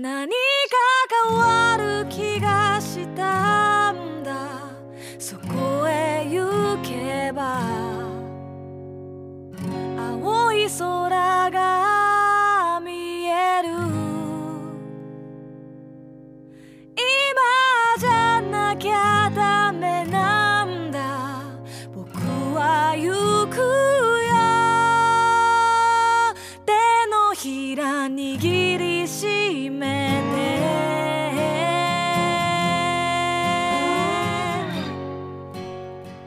[0.00, 0.36] 何か
[1.28, 3.67] 変わる気がした。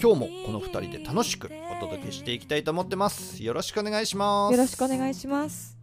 [0.00, 5.76] 今日もこの2人で楽しくお届けしていきたいと思ってますよろしくお願いしますよろしくお願いします。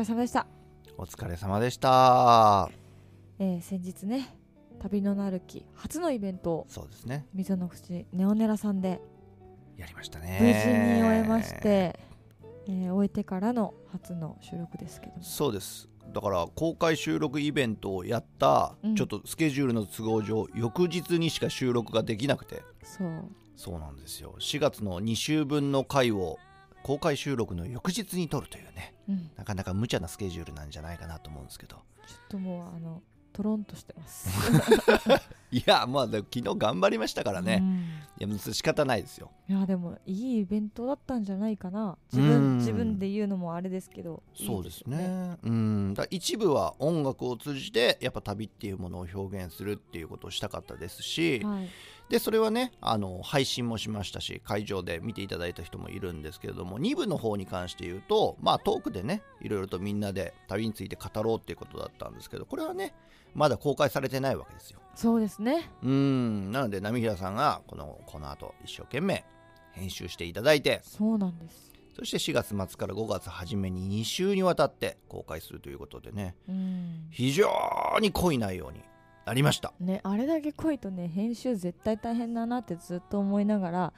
[0.00, 0.46] れ様でした。
[0.96, 2.70] お疲れ様でした。
[3.38, 4.34] えー、先日ね、
[4.80, 7.26] 旅のなる木初のイベントをそうですね。
[7.34, 9.00] 溝の口ネオネラさんで
[9.76, 12.00] やりました無事ねに終えまして、
[12.68, 15.22] えー終えてからの初の収録ですけども。
[15.22, 15.88] そうです。
[16.12, 18.94] だから公開収録イベントをやった、うん。
[18.94, 22.62] ちょっとスケジュールの都合上翌日にしか収録ができなくて。
[22.84, 23.24] そう。
[23.56, 24.36] そうなんですよ。
[24.38, 26.38] 4月の2週分の回を
[26.82, 28.94] 公開収録の翌日に撮るというね。
[29.08, 29.30] うん。
[29.36, 31.76] なかなか無茶なスケジュールなんじゃないかなと思うんですけど。
[32.06, 33.02] ちょっともうあの
[33.32, 34.28] トロンとしてます。
[35.52, 37.76] いやまあ昨日頑張りましたからね、うん。
[37.76, 37.82] い
[38.18, 39.30] やもう仕方ないですよ。
[39.48, 41.96] いやでもいいイベントだったんじゃないかな。
[42.12, 42.28] 自うん。
[42.28, 44.22] 分自分で言うのもあれですけど。
[44.34, 45.36] そうですいいよね。
[45.42, 45.94] うん。
[45.94, 51.68] だ一部は音楽を通じてやっぱ旅っていうものを表現するっていうことをしたかったですし、はい
[52.10, 62.94] でそれはねあの配信もしましたし会場で見ていただいた人もいるんですけれども2部の方に関して言うとまあトークでねいろいろとみんなで旅について語ろうっていうことだったんですけどこれはね
[63.32, 64.80] まだ公開されてないわけですよ。
[64.96, 65.70] そうですね。
[65.84, 66.50] うん。
[66.50, 69.24] なので波平さんがこのこの後一生懸命
[69.70, 71.70] 編集していただいてそうなんです。
[71.96, 77.06] そして4月末から5月初めに2週にわたって公開するということでねうん。
[77.10, 77.48] 非常
[78.00, 78.80] に濃い内容に
[79.30, 79.72] なりました。
[79.78, 83.92] ねあれだけ濃いとね編集絶対大変だなってずっと思いながら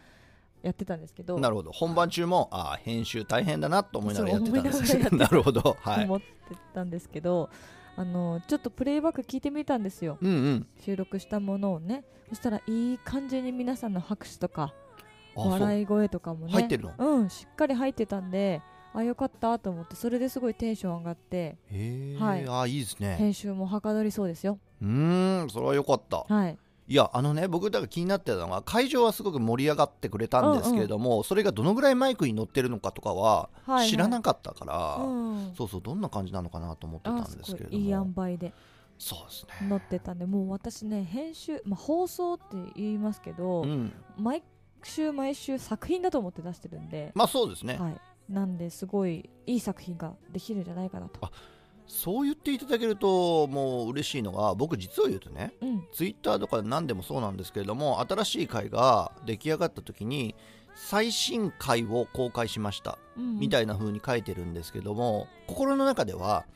[0.62, 1.38] やってたんですけど。
[1.38, 1.72] なるほど。
[1.72, 5.76] 本番中もああ編集大変だなと思いながらやってたんですそう思いなるほど。
[5.80, 6.04] はい。
[6.04, 6.26] 思って
[6.74, 7.48] たんですけど、
[7.96, 10.18] あのちょっとプレイバック聞いてみたんですよ。
[10.20, 10.66] うんうん。
[10.84, 12.04] 収録したものをね。
[12.28, 14.74] そしたらいい感じに皆さんの拍手とか
[15.34, 16.52] 笑い声とかもね。
[16.52, 16.92] 入ってるの？
[16.98, 18.60] うんしっかり入ってたんで
[18.94, 21.56] あよかったと思ってそれですごいテンション上がって
[22.18, 22.46] はい。
[22.48, 23.16] あいいですね。
[23.16, 24.58] 編集もはかどりそうですよ。
[24.80, 26.24] うーんそれは良かった。
[26.28, 26.58] はい。
[26.88, 33.88] いやあのね僕だから気になってたのが会場はすごく盛り上がってくれたんですけれども、それがどのぐらいマイクに乗ってるのかとかははいはい。
[33.88, 35.54] 知らなかったから、うん。
[35.56, 37.78] そうそうどんな感じなのかなと思ってたんあですけれども。
[37.78, 37.84] い。
[37.84, 38.52] いい塩梅で。
[38.98, 39.68] そうですね。
[39.68, 42.44] 乗ってたんでもう私ね編集、まあ、放送って
[42.76, 43.92] 言いますけど、うん。
[44.18, 44.42] 毎
[44.82, 48.00] 週毎週作品だと思って出してるんで、まあそうですね、はい、
[48.32, 51.18] なんですごいいい作品ができるんじゃないかなと。
[51.24, 51.30] あ
[51.86, 55.84] そう言っていただけるともう嬉しいのが僕実を言うとねうん。
[55.92, 60.34] ツイッターとか何でもそうなんですけれども新しい回が出来上がった時に
[60.74, 66.46] 最新回を公開しましたうんみたいな風に書いてるんですけども、心の中では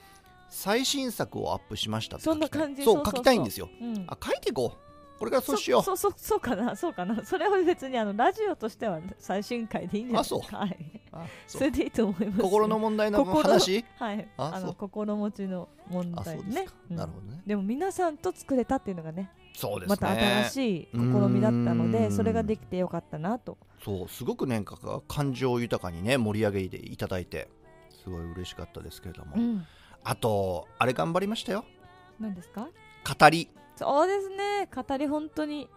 [0.49, 2.49] 最新作をアップしましたって書きたい。
[2.51, 2.83] そんな感じ。
[2.83, 3.17] そうそうそうそう。
[3.17, 3.69] 書きたいんですよ。
[3.81, 4.05] うん。
[4.09, 5.19] あ書いていこう。
[5.19, 5.83] これからそうしよう。
[5.83, 6.77] そうそうそうかな。
[6.77, 7.25] そうかな。
[7.25, 10.57] それは別にあのラジオとしては最新回でいいんじゃないですか。
[10.59, 11.01] はい。
[11.06, 11.06] あ
[11.47, 13.85] それでいいと思います心の問題の心話？
[13.99, 14.29] はい。
[14.37, 16.67] あの心持ちの問題ね。
[16.89, 17.43] なるほどね。
[17.47, 19.97] でも皆さんと作れたっていうのがねそうですね。
[19.97, 23.59] また新しい試みだったのでそれができてよかったなと。
[23.85, 27.49] そうすごくねか感情豊かにね盛り上げていただいて
[28.03, 29.67] すごい嬉しかったですけれども、うん。
[30.05, 31.65] あとあれ頑張りましたよ。
[32.21, 32.69] 何ですか？
[33.19, 33.49] 語り。
[33.77, 34.69] そうですね。
[34.75, 35.69] 語り本当に。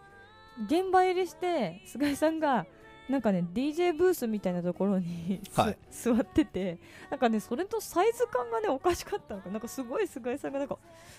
[0.66, 2.66] 現場入りして菅井さんが
[3.10, 5.78] なんかね DJ ブースみたいなところに、はい。
[5.90, 6.78] す座ってて
[7.10, 9.58] なんかねそれとサイズ感がねおかしかったのかな。
[9.58, 10.78] んかすごい菅井さんがなんか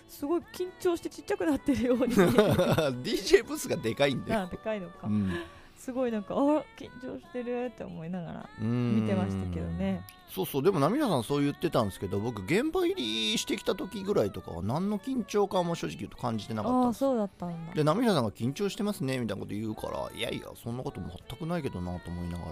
[0.08, 5.32] すごい緊張してちっちゃくなってるように DJ ブースがでかいんだよ、なでかいのか、うん、
[5.80, 6.36] すごいなんかあ
[6.78, 10.04] 緊張してるって思いながら見見てましたけどね。
[10.28, 10.62] そうそう。
[10.62, 16.98] でも涙さんそう言ってたんですけど僕現場入りしてきた時ぐらいとかは何の緊張感も正直言うと感じてなかったんです。
[17.00, 17.72] そうだったんだ。
[17.72, 22.50] で涙さんが緊張してますねみたいなこと言うからいやいやそんなこと全くないけどなと思いながら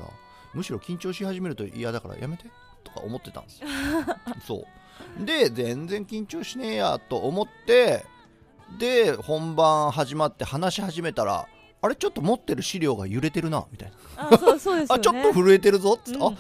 [0.55, 2.45] むしろ緊張し始めると嫌だからやめて
[2.83, 3.69] とか思ってたんですよ。
[4.47, 4.65] そ
[5.21, 5.25] う。
[5.25, 8.07] で全然緊張しねえやと思って
[8.79, 11.47] で本番始まって話し始めたら
[11.81, 14.29] あれちょっと持ってる資料が揺れてるなみたいな。
[14.31, 14.99] あそうそうですよね。
[14.99, 16.27] あちょっと震えてるぞっつって、うん。
[16.27, 16.37] あ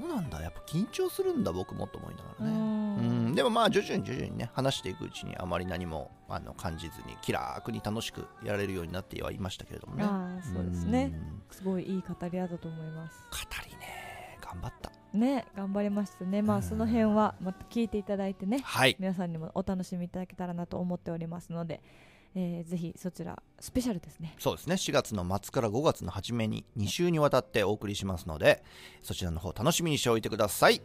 [0.00, 0.42] そうなんだ。
[0.42, 2.52] やっぱ緊張するんだ僕もと思いながらね。
[2.52, 2.96] うん。
[2.96, 3.34] うん。
[3.34, 10.04] でもまあ徐々に徐々にね話していくうちにあまり何もあの感じずに気楽に楽しくやれるようになってはいましたけれどもね。
[10.04, 11.04] ああそうですね。
[11.04, 11.42] ん。
[11.50, 13.20] すごいいい語り合ったと思います。
[13.30, 14.90] 語りね頑張った。
[15.16, 16.42] ね頑張りましたね。
[16.42, 16.60] まうん。
[16.60, 18.96] あその辺はまた聞いていただいてねはい。
[18.98, 21.80] 皆さんにもお楽しみいただけたらなと思っておりますので、
[22.34, 24.34] えーぜひそちらスペシャルですね。
[24.38, 24.74] そうですね。
[24.74, 28.62] 4月の末から5月の初めに2週にわたってお送りしますので
[29.02, 30.80] そちらの方楽しみにしておいてください。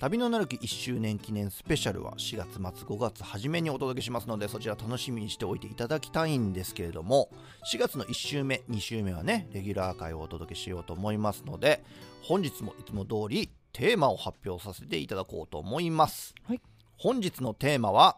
[0.00, 7.28] 旅のなるき1周年記念スペシャルは4月末5月初めにお届けしますのでそちら楽しみにしておいていただきたいんですけれども
[7.70, 11.84] 4月の1週目2週目はねレギュラー回をお届けしようと思いますので
[12.22, 16.60] 本日もいつも通りテーマを発表させていただこうと思います、はい。
[16.96, 18.16] 本日のテーマは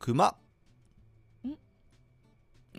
[0.00, 0.26] 熊。
[1.46, 1.50] ん？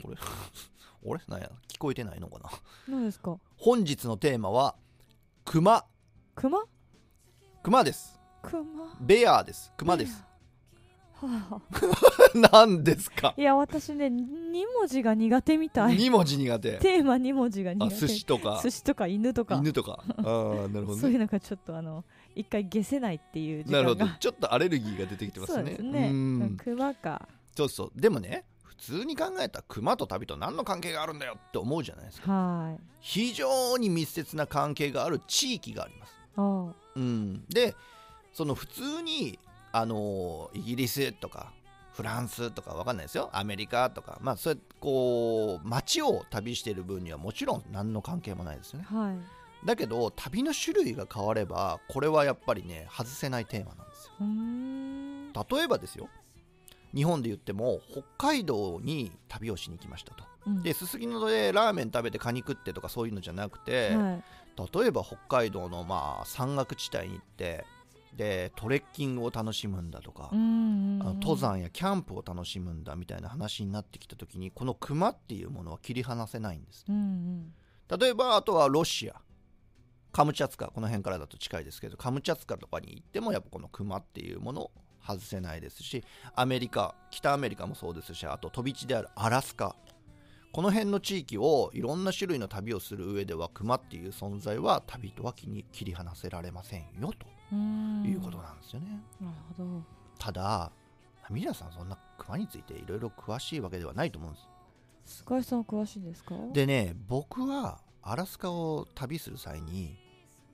[0.04, 0.18] これ
[1.04, 1.22] 俺？
[1.30, 1.50] なんや？
[1.70, 2.50] 聞こえてないのかな？
[2.88, 3.38] 何ですか？
[3.58, 4.76] 本日のテーマは
[5.46, 5.86] 熊。
[6.36, 6.60] 熊？
[7.64, 8.20] 熊です。
[8.42, 8.64] 熊？
[9.02, 9.72] ベアです。
[9.78, 10.24] 熊です。
[11.22, 11.62] は
[12.54, 13.30] 何ですか？
[13.30, 14.12] あ、いや私ね2
[14.78, 15.98] 文字が苦手みたい。
[15.98, 16.78] 2文字苦手。
[16.78, 18.62] テーマ2文字が苦あ手寿司とか。
[18.64, 19.56] 寿司とか犬とか。
[19.56, 20.02] 犬とか。
[20.18, 21.02] ああなるほどね。
[21.02, 24.08] そういうのがちょっとあの一回消せないっていう時なるほど。
[24.20, 26.10] ちょっとアレルギーが出てきてますそうねですね。
[26.10, 26.58] うん。
[26.58, 27.28] 熊か。
[27.58, 27.92] そうそう。
[28.00, 32.32] でもね普通に考えたら熊と旅と何の関係があるんだよって思うじゃないですか。
[32.32, 32.80] はい。
[33.02, 36.14] 非常に密接な関係がある地域があります。
[36.14, 36.19] あ
[36.96, 37.46] うん。
[37.50, 37.76] で
[38.34, 39.38] その普通に
[39.72, 41.52] あのイギリスとか
[41.94, 43.30] フランスとかわかんないですよ。
[43.34, 44.18] アメリカとか。
[44.22, 48.88] まあそうやこう街を旅している分にはもちろん何の関係もないですよね。
[48.92, 49.18] あはい。
[49.66, 55.58] だけど旅の種類が変わればこれはやっぱりね外せないテーマなんですよ。
[55.58, 56.08] 例えばですよ。
[56.96, 60.24] 日本で言っても北海道に旅をしに行きましたと。
[60.48, 60.64] うん。
[60.64, 64.24] ですすきのでラーメン食べてカニ食ってとかそういうのじゃなくて、はい
[64.74, 67.66] 例えば北海道のまあ山岳地帯に行って
[68.16, 76.86] でトレッキングを楽しむんだとか、あの登山やキャンプを楽しむんだみたいな話になってきた時にこの熊っていうものは切り離せないんです。
[76.90, 77.54] うんうん。
[78.00, 79.16] 例えばあとはロシア。
[80.12, 84.72] カムチャツカこの辺からだと近いですけどカムチャツカとかに行ってもやっぱこのクマっていうものを
[85.06, 86.04] 外せないですし
[86.36, 89.76] アメリカ北アメリカもそうですしあと飛び地であるアラスカ
[90.52, 97.28] この辺の地域をいろんな種類の旅をする上ではクマっていう存在は旅とは気に切り離せられませんよと。
[98.06, 99.84] いうことなんですよね、なるほど。
[100.20, 100.72] ただ
[101.32, 104.40] 皆さんそんなクマについていろいろ詳しいわけではないと思うんで
[105.06, 105.24] す。
[105.24, 106.36] 菅井さん詳しいですか？
[106.54, 109.98] でね僕はアラスカを旅する際に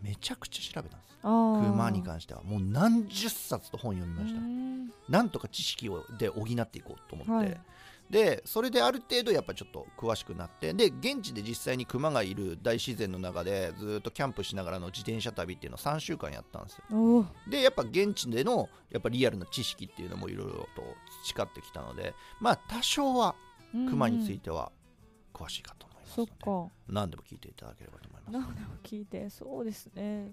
[0.01, 1.15] めちゃくちゃ調べたんです。
[1.21, 2.43] 熊に関しては。
[2.43, 5.11] もう何十冊と本読みました。
[5.11, 7.61] なんとか知識をで補っていこうと思って、はい
[8.09, 17.25] でそれである程度やっぱちょっと詳しくなってで現地で実際に熊がいる大自然の中でずっとキャンプしながらの自転車旅っていうのを3週間やったんですよ。
[17.49, 20.83] でやっぱ現地でのやっぱリアルな知識っていうのもいろいろと
[21.25, 23.35] 培ってきたのでまあ多少は
[23.71, 24.71] 熊についてては
[25.33, 26.35] 詳しいかと思いますそので、っ
[26.69, 26.73] か。
[26.87, 28.33] 何でも聞いていただければと思います。
[28.33, 30.31] 何でも聞いてそうですね。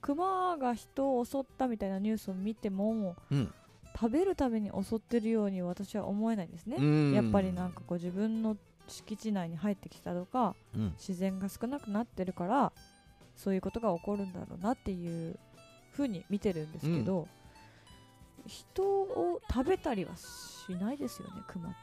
[0.00, 3.54] 熊が人を襲ったみたいなニュースを見てもうん
[3.94, 6.76] 食べるために襲ってるように私は思えないですね。
[6.78, 7.12] うん。
[7.12, 8.56] やっぱりなんかこう自分の
[8.88, 10.94] 敷地内に入ってきたとかうん。
[10.98, 12.72] 自然が少なくなってるから
[13.36, 15.38] そういうことが起こるんだろうなっていう
[15.92, 17.28] 風に見てるんですけど、
[18.46, 21.76] 人を食べたりはしないですよね熊って。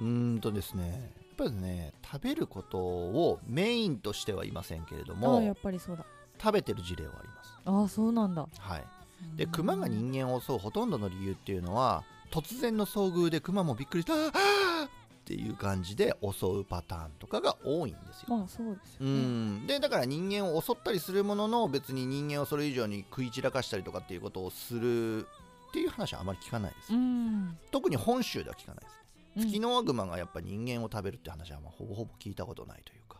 [0.00, 6.04] うーんとですねやっぱりね食べることをメインとしてはいませんけれどあもあやっぱりそうだ。
[6.40, 7.58] 食べてる事例はあります。
[7.64, 8.46] ああそうなんだ。
[8.58, 8.84] はい
[9.36, 14.30] でクマが人間を襲うほとんどの理由っていうのは突然の遭遇でクマもびっくりしたっ
[15.26, 18.36] ていう感じで襲うパターンとかが多いんですよ。
[18.36, 19.16] まあそうですうよね。
[19.62, 19.66] ん。
[19.66, 27.56] でだから人間を襲ったりするものの別に人間をそれ以上に食い散らかしたりとかっていうことをするっていう話はあまり聞かないです、うん。
[27.70, 29.00] 特に本州では聞かないです。
[29.36, 29.42] うん。
[29.46, 33.18] ツキノワグマがやっぱ人間を食べるって話はまあほぼほぼ聞いたことないというか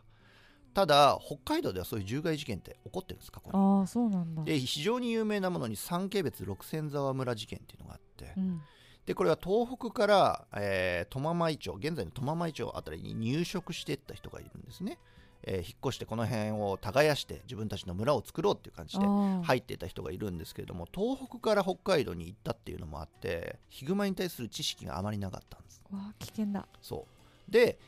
[0.75, 4.43] ただ北海道ではそういう獣害事件って起こってるんです過去にああそうなんだ。
[4.43, 8.61] で非常に有名なものに三景別六千沢村事件っていうのがあって、うん。
[9.07, 14.99] でこれは東北から、えー、苫前町現在の苫前町あたりに入植していった人がいるんですね、
[15.43, 19.05] えー引っ越してこの辺を耕して自分たちの村を作ろうっていう感じで
[19.43, 25.83] 入っていた人がいるんですけれども東北から北海道に行ったっていうのもあってヒグマに対する知識があまりなかったんです。
[25.93, 26.67] わあ危険だ。
[26.81, 27.07] そ
[27.49, 27.53] う。
[27.53, 27.79] で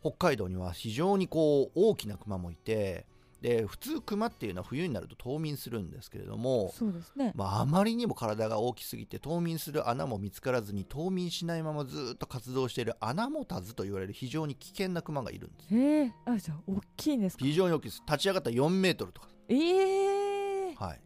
[0.00, 3.06] 北海道には非常にこう大きなクマもいて
[3.40, 7.32] で普通クマっていうのは冬になると冬眠するんですけれどもそうですね。
[7.34, 15.74] まあ、あまりにも体が大きすぎて冬眠する穴も見つからずに冬眠しないままずっと活動している穴持たずと言われる非常に危険なクマがいるんです。
[15.74, 16.12] へえ。
[16.26, 17.44] あじゃあ大きいんですか？
[17.44, 18.02] 非常に大きいです。
[18.06, 20.74] 立ち上がったら4メートルとか、ええ。
[20.74, 21.00] はい、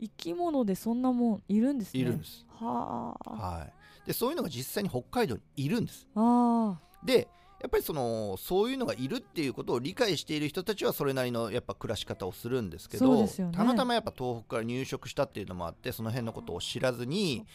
[0.00, 2.00] 生き物でそんなもんいるんですね。
[2.00, 3.30] いるんです、はあ。
[3.30, 6.06] はい、でそういうのが実際に北海道にいるんです。
[6.14, 6.80] あ。
[7.04, 7.28] で
[7.60, 13.28] やっぱりそのそういうのがいるっていうことを理解している人たちはそれなりのやっぱ暮らし方をするんですけどね。
[13.52, 17.46] たまたまやっぱ東北から入植したっていうのもあってその辺のことを知らずに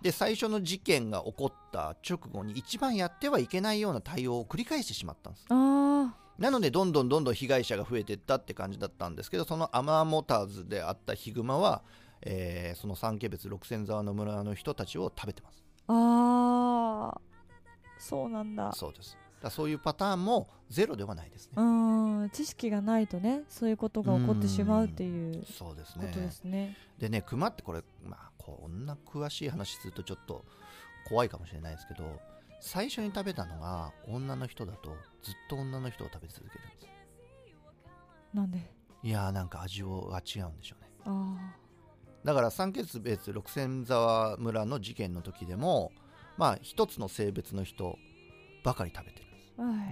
[0.00, 5.46] で最初の事件が起こった直後に一番やってはいけないような対応を繰り返してしまったんです。
[5.50, 11.82] あなのでどんどんどんどん被害者が増えていったって感じだったんですけどそのアマモターズであったヒグマは、
[12.22, 15.62] えーその三家別六千沢の村の人たちを食べてます。
[15.88, 17.20] あああ
[17.98, 18.72] そうなんだ。
[18.72, 21.52] そうですだそういうパターンもゼロではないですね。
[21.56, 21.62] う
[22.24, 22.30] ん。
[22.30, 26.06] 知識がないとねそういうことが起こってしまうっていうそうですね。
[26.06, 26.76] ことですね。
[26.98, 30.44] でねクマってこれまあこんな詳しい話するとちょっと
[31.08, 32.20] 怖いかもしれないですけど
[32.60, 34.90] 最初に食べたのが女の人だと
[35.22, 36.88] ずっと女の人を食べ続けるんです。
[38.34, 38.58] なんで？
[39.02, 40.90] いやーなんか味をが違うんでしょうね。
[41.06, 41.54] あ
[42.22, 45.90] だから三血別六千沢村の事件の時でも
[46.36, 47.96] まあ一つの性別の人
[48.62, 49.29] ばかり食べてる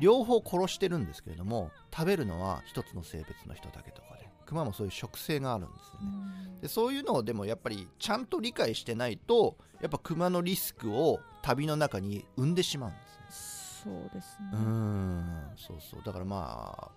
[0.00, 6.06] 両方殺してるんですけれども食べるのは一つの性別の人だけとかでクマもそういう食性があるんですよね。
[6.54, 6.60] うん。
[6.60, 12.98] でそういうのをでもやっぱりちゃんと理解してないとやっぱクマのリスクを旅の中に生んでしまうんで
[13.30, 13.84] すね。
[13.84, 14.48] そうですね。
[14.52, 15.50] うーん。
[15.56, 16.02] そうそう。
[16.02, 16.90] だからまあ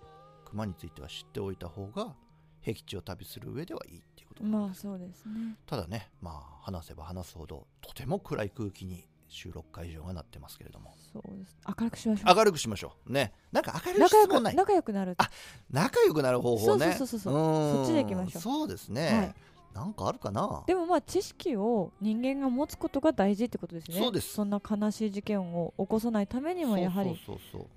[0.46, 2.16] クマについては知っておいた方が
[2.62, 5.58] 僻地を旅する上ではいいっていうことまあそうですね。
[5.66, 10.94] ただねまあ話せば話すほどとても暗い空気に収録会場がなってますけれども。
[11.14, 11.56] そうです。
[11.68, 12.36] 明るくしましょう。
[12.36, 13.12] 明るくしましょう。
[13.12, 13.34] ね。
[13.52, 14.56] なんか明るい仲良く質問ない。
[14.56, 15.30] 仲良くなるあ
[15.72, 16.94] 仲良くなる方法ね。
[16.94, 18.42] そうそうそうそうそっちで行きましょう。
[18.42, 19.36] そうですね、はい。
[19.74, 20.64] なんかあるかな。
[20.68, 23.98] でもまあ知識を人間が持つことが大事ってことですね。
[23.98, 24.34] そうです。
[24.34, 27.18] そんな悲しい事件を起こさないためにもやはり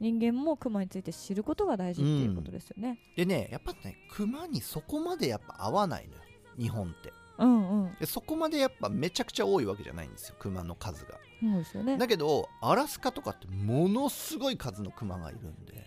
[0.01, 2.99] 人間もクマについて知ることが大事っていうことですよね。
[3.17, 6.21] でねやっぱね熊にそこまでやっぱ合わないのよ。
[6.59, 7.13] 日本って。
[7.39, 7.95] うんうん。
[7.99, 10.37] でそこまでやっぱめちゃくちゃ多いわけじゃないんですよ。
[10.39, 11.19] 熊の数が
[11.53, 11.99] そうですよね。
[11.99, 15.85] だけどアラスカとかってものすごい数の熊がいるんで。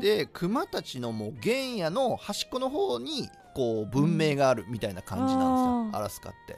[0.00, 6.56] で熊たちのもう原野の端っこの方にこう文明があるみたいな感じなんですよ、あーアラスカって。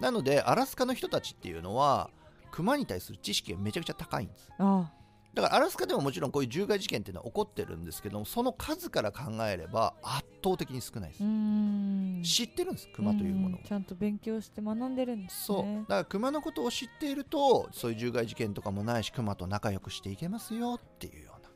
[0.00, 2.08] なのでアラスカの人たちっていうのは
[2.50, 4.48] 熊に対する知識がめちゃくちゃ高いんです。
[4.58, 4.90] あ
[5.40, 11.22] だからアラスカでももちろんこういう獣害事件っていうのは起こってるんですけどもその数から考えれば圧倒的に少ないです。
[12.28, 13.58] 知ってるんです熊というもの。
[13.58, 15.62] をんちゃんと勉強して学んでるんですそう。
[15.62, 21.48] ねだから熊のことを知っているとそういう獣害事件とかもないし熊と仲良くしていけますよっていうような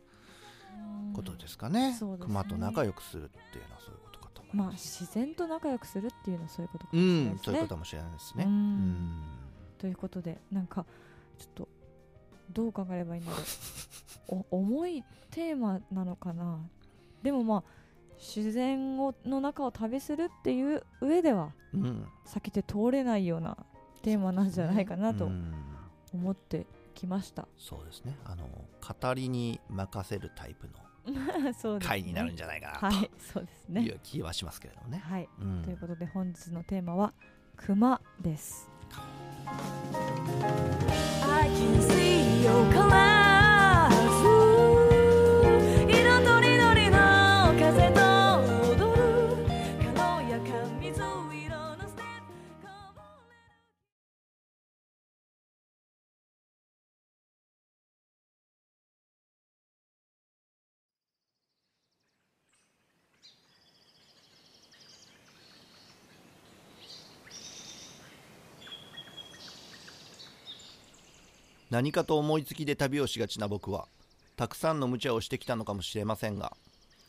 [1.09, 2.17] うんことですかね,、すね。
[2.21, 7.43] 熊と仲良くするっていうのはそういうことかと思いまあます、自然と仲良くするっていうのはそういうことかうもしれないんですね。
[7.45, 8.45] そういうことかもしれないですね。
[8.45, 9.23] ううんん。
[9.79, 10.87] ということでなんか
[11.39, 11.69] ちょっと
[12.53, 14.45] どう考えればいいんだろう。
[14.51, 16.59] お重いテーマなのかな。
[17.23, 17.65] でもまあ
[18.19, 22.07] 自然をの中を旅するっていう上ではうん。
[22.27, 23.57] 避けて通れないような
[24.03, 25.53] テーマなんじゃないかなとうん。
[26.15, 28.19] 思ってきました、そうですね。
[28.27, 30.75] あの語りに任せるタイプの
[31.55, 31.89] そうですね。
[31.89, 35.29] 回になるんじゃないかなはいそうですといねう気はしますけれどもね、はい。
[35.41, 35.63] うん。
[35.65, 37.15] ということで本日のテーマは
[37.57, 38.69] 熊です。
[41.25, 42.12] I can see
[42.43, 43.22] 有可爱。
[71.73, 73.89] 何かと思いつきで旅をしがちな僕は
[74.37, 76.53] たくさんの無茶をしてきたのかもしれませんが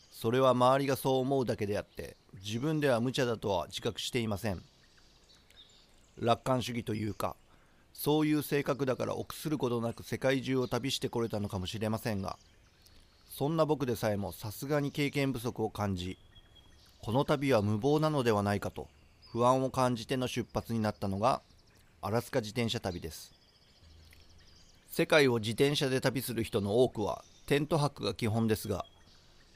[0.09, 4.61] それは周りがそう思うだけであって自分では無茶だとは自覚していません。
[6.17, 7.35] 楽観主義というか
[7.91, 12.37] そういう性格だから臆することなく世界中を旅してこれたのかもしれませんが
[13.27, 16.17] そんな僕でさえもさすがに経験不足を感じ
[17.01, 18.87] この旅は無謀なのではないかと
[19.29, 21.41] 不安を感じての出発になったのが
[22.01, 23.42] アラスカ自転車旅です。
[24.95, 28.85] 世界を自転車で旅する人の多くはテント泊が基本ですが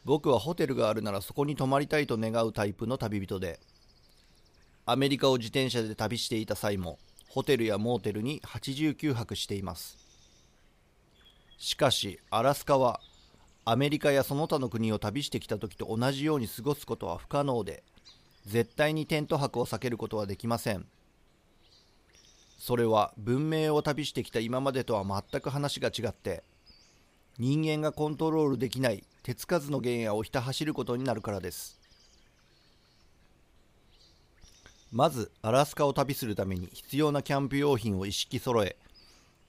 [0.03, 3.59] 僕はホテルがあるならそこに泊まりたいと願うタイプの旅人で
[4.87, 6.97] アメリカを自転車で旅していた際も
[7.29, 9.99] ホテルやモーテルに89泊しています。
[11.59, 12.99] しかしアラスカは
[13.63, 17.83] アメリカやその他の国を旅してきた時と同じように過ごすことは不可能で
[18.47, 20.87] 絶対にテント泊を避けることはできません。
[22.57, 26.43] それは文明を旅してきた今までとは全く話が違って
[27.37, 31.79] 人間がコントロールできない手つかずの原野をひた走ることになるからです。
[34.91, 38.77] まずアラスカを旅するために必要なキャンプ用品を一式揃え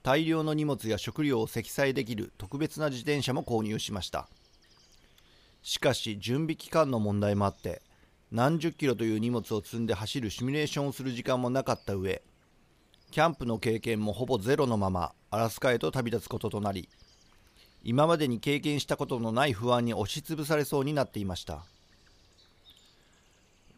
[0.02, 4.28] 大量の荷物や食料を積載できる特別な自転車も購入しました。
[5.62, 7.82] しかし準備期間の問題もあって
[8.32, 12.20] 何十キロという荷物を積んで走るシミュレーションをする時間もなかった上
[13.10, 16.88] キャンプの経験もほぼゼロのままアラスカへと旅立つこととなり
[17.82, 21.64] 今までに経験したことのない不安に押しつぶされそうになっていました。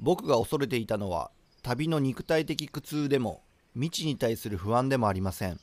[0.01, 1.31] 僕が恐れていたのは
[1.63, 3.43] 旅の肉体的苦痛でも
[3.75, 5.61] 未知に対する不安でもありません。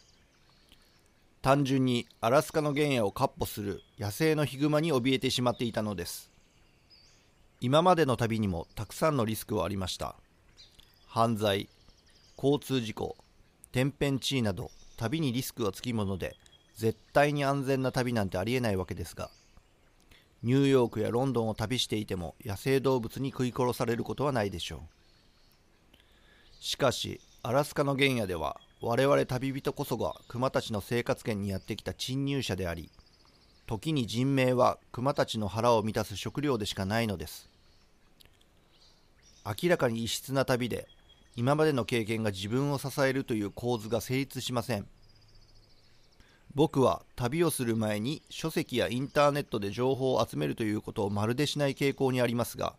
[1.42, 6.32] 単純にアラスカの原野を闊歩する野生のヒグマに怯えてしまっていたのです。
[7.60, 10.16] 今までの旅にもたくさんのリスクはありました。
[11.08, 11.68] 犯罪
[12.38, 13.18] 交通事故
[13.78, 16.36] 天変地異など旅にリスクがつきもので
[16.74, 19.30] 絶対に安全な旅なんてありえないわけですが
[20.42, 24.80] ニューヨークやロンドンを旅していても野生動物に食い殺されることはないでしょう。
[26.60, 32.90] しかしアラスカの原野では我々旅人こそが熊たちの生活圏にやってきた侵入者であり
[33.68, 37.48] 時に人命は熊たちの腹を満たす食料でしかないのです。
[39.46, 40.88] 明らかに異質な旅で
[41.38, 44.88] 今までの経験が自分を支えるという構図が成立しません。
[46.56, 52.74] 僕は旅をする前に書籍やインターネットで情報を集めるということをまるでしない傾向にありますが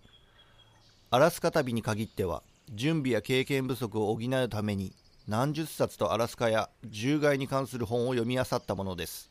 [1.11, 2.42] アラスカ旅に限っては
[2.75, 4.92] 準備や経験不足を補うために
[5.29, 9.31] 何十冊とアラスカや獣害に関する本を読み漁ったものです。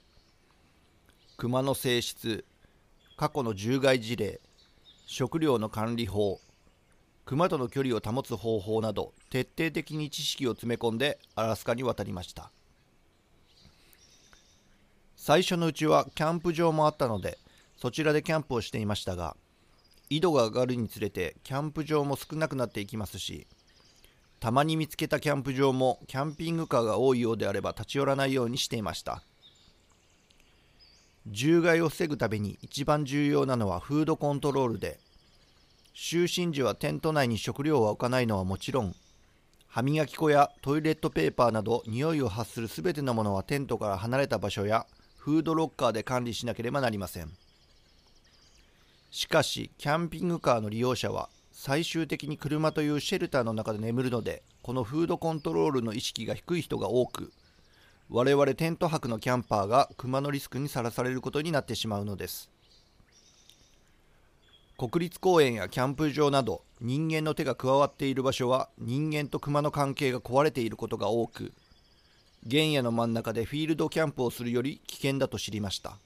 [1.36, 2.46] 熊の性質
[3.18, 4.40] 過去の獣害事例
[5.08, 6.40] 食料の管理法
[7.28, 12.52] 熊との距離を保つ方法など徹底的に知識を詰め込んでアラスカに渡りました。
[15.18, 17.38] 最初のうちはキャンプ場もあったので
[17.76, 19.36] そちらでキャンプをしていましたが
[20.10, 23.46] 緯度が上がるにつれてキャンプ場も少なくなっていきますし
[24.40, 29.22] たまに見つけたキャンプ場もキャンピングカーが多いようであれば立ち寄らないようにしていました。
[31.36, 34.98] 獣害を防ぐために一番重要なのはフードコントロールで
[36.00, 38.96] 就寝時はテント内に食料は置かないのはもちろん
[39.68, 44.86] 歯磨き粉やトイレットペーパーなど匂いを発するすべてのものはテントから離れた場所や
[45.18, 47.32] フードロッカーで管理しなければなりません。
[49.10, 57.32] しかしキャンピングカーの利用者は最終的に車というシェルターの中で眠るのでこのフードコントロールの意識が低い人が多く
[58.10, 62.52] 我々テント泊のキャンパーが熊のリスクにさらされることになってしまうのです。
[64.78, 71.52] 国立公園やキャンプ場など人間の手が加わっている場所は人間と熊の関係が壊れていることが多く
[72.50, 75.98] 原野の真ん中でフィールドキャンプをするより危険だと知りました。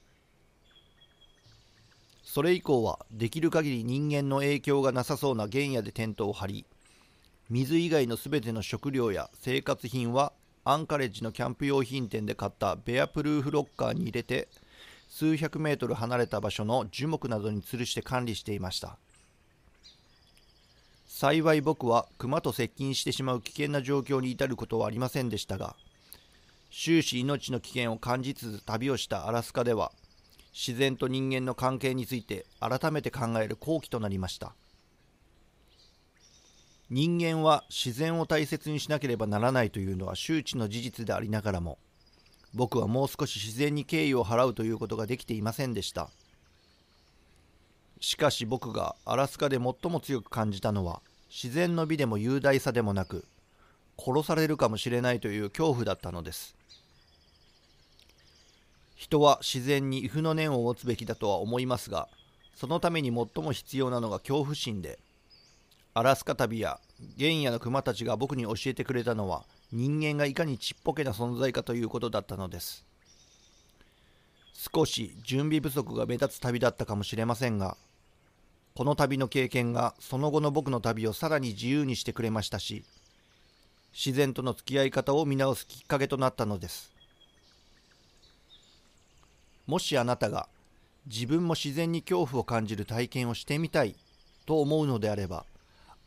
[2.23, 6.65] それ以降はできる限り人間の影響がなさそうな原野でテントを張り
[7.49, 10.31] 水以外のすべての食料や生活品は
[10.63, 14.47] アンカレッジのキャンプ用品店で買ったベアプルーフロッカーに入れて
[15.13, 18.97] 数百メートル離れた場所の樹木などに吊るして管理していました。
[21.05, 25.75] 幸い僕は熊と接近してしまう危険な状況に至ることはありませんでしたが
[26.71, 29.91] 終始命の危険を感じつつ旅をしたアラスカでは
[30.53, 34.55] 自然と人間の関係について改めて考える好機となりました。
[36.89, 41.77] 人間は自然を大切にしなければならないというのは周知の事実でありながらも
[42.53, 46.09] 僕はもう少し自然に敬意を払うということができていませんでした。
[47.99, 53.25] しかし僕がアラスカで最も強く感じたのは自然の美でも雄大さでもなく
[53.97, 56.55] 殺されるかもしれないという恐怖だったのです。
[58.95, 62.07] 人は自然に畏怖の念を持つべきだとは思いますが
[62.53, 64.99] そのために最も必要なのが恐怖心で
[65.95, 66.79] アラスカ旅や
[67.17, 72.85] 原野の熊たちが僕に教えてくれたのは人間がいかにちっぽけな存在かということだったのです。
[74.73, 77.77] 少し準備不足が目立つ旅だったかもしれませんが
[78.75, 82.83] この旅の経験がその後の僕の旅をさらに自由にしてくれましたし
[83.91, 86.93] 自然との付き合い方を見直すきっかけとなったのです。
[89.65, 90.47] もしあなたが
[91.07, 93.95] 自分も自然に恐怖を感じる体験をしてみたい
[94.45, 95.45] と思うのであれば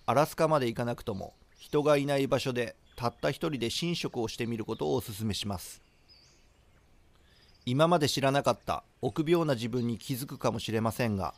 [0.06, 5.82] アラスカまで行かなくとも人がいない場所でたった一人で寝食をしてみることをお勧めします。
[7.66, 11.32] 今まで知らなかった臆病な自分に気づくかもしれませんが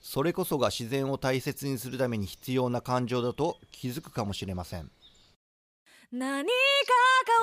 [0.00, 4.88] それこそが自然を大切にするために必要な感情だと気づくかもしれません。
[6.12, 6.52] 何か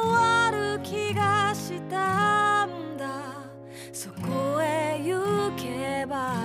[0.01, 3.43] 変わる気がしたんだ。
[3.91, 6.35] そこへ行けば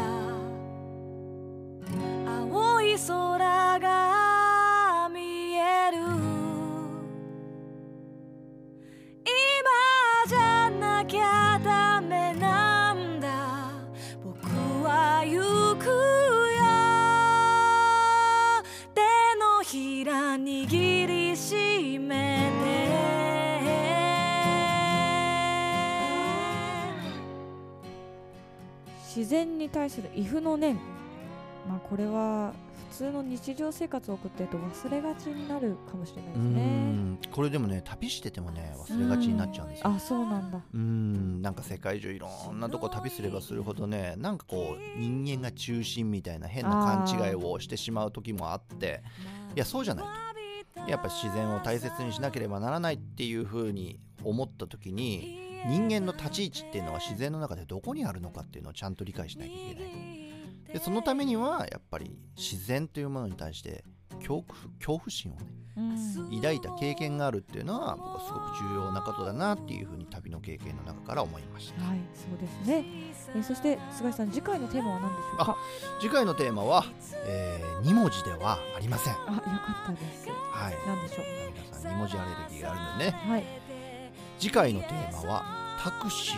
[2.27, 4.08] 青い空が
[20.67, 22.51] 握りしめ
[29.07, 30.75] 自然に対する畏怖の念。
[31.69, 32.53] まあこれは
[32.91, 37.19] 普通の日常生活を送ってると忘れがちになるかもしれないですうねん。
[37.31, 39.89] これでもね旅しててもね忘れがちになっちゃうんですよ。
[39.89, 40.61] あそうなんだ。
[40.75, 41.41] うん。
[41.41, 49.03] なんか世界中いろんなとこ旅すればするほどねなんかこう人間が中心みたいな変な勘違いをしてしまう時もあって。
[49.57, 50.28] いやそうじゃないと
[50.87, 63.85] やっぱ自然を大切にしなければならないっていうふうに思った時に人間の立ち位置っていうのは自然の中でどこにあるのかっていうのをちゃんと理解しなきゃいけないでそのためにはやっぱり自然というものに対して
[64.19, 64.45] 恐怖
[64.79, 65.47] 恐怖心をね
[65.79, 66.31] うん。
[66.37, 71.83] 抱いた経験があるっていうのは僕はすごく重要なことだなっていうふうに旅の経験の中から思いました。
[71.85, 72.85] はいそうですね。
[73.35, 75.57] えーそして菅井さん次回のテーマは何でしょうか
[76.01, 76.85] 次回のテーマは、
[77.27, 79.15] え2文字ではありません。
[79.15, 80.27] あよかったです
[80.59, 80.75] はい。
[80.87, 81.27] 何でしょう。
[81.55, 83.11] 皆さん2文字アレルギーがあるんでね。
[83.29, 83.45] はい。
[84.39, 85.45] 次回のテーマは
[85.83, 86.37] タクシー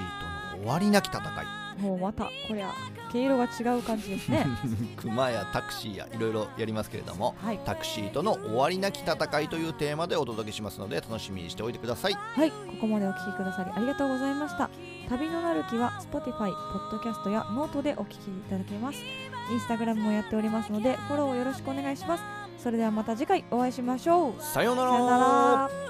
[0.53, 1.23] との終わりなき戦い。
[1.81, 2.71] もうまたこりゃ
[3.11, 4.47] 毛色が違う感じですね。
[4.97, 7.59] 熊やタクシーやいろいろやりますけれどもはい。
[7.65, 12.13] タクシーとの終わりなき戦いというテーマでお届けしますので楽しみにしておいてください。
[12.13, 12.51] はい。
[12.51, 14.69] ここまでお聞きくださりありがとうございました。
[15.09, 16.53] 旅のなる木は Spotify、
[16.91, 18.19] Podcast やノートでお聞きい
[18.51, 18.99] ただけます。
[19.51, 24.43] インスタグラムもやっておりますのでフォローよろしくお願いしますそれではまた次回お会いしましょう。
[24.43, 25.90] さようなら